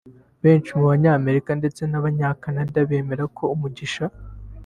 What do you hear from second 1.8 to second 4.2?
n’abanya Canada bemera ko umugisha